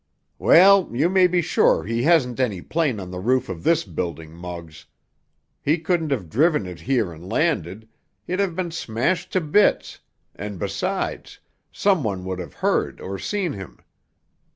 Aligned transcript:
"Well, 0.39 0.89
you 0.91 1.09
may 1.09 1.27
be 1.27 1.43
sure 1.43 1.83
he 1.83 2.01
hasn't 2.01 2.39
any 2.39 2.59
plane 2.59 2.99
on 2.99 3.11
the 3.11 3.19
roof 3.19 3.49
of 3.49 3.63
this 3.63 3.83
building, 3.83 4.31
Muggs. 4.33 4.87
He 5.61 5.77
couldn't 5.77 6.09
have 6.09 6.27
driven 6.27 6.65
it 6.65 6.79
here 6.81 7.13
and 7.13 7.29
landed—he'd 7.31 8.39
have 8.39 8.55
been 8.55 8.71
smashed 8.71 9.31
to 9.33 9.41
bits, 9.41 9.99
and, 10.35 10.57
besides, 10.57 11.37
some 11.71 12.01
one 12.03 12.25
would 12.25 12.39
have 12.39 12.55
heard 12.65 12.99
or 12.99 13.19
seen 13.19 13.53
him. 13.53 13.77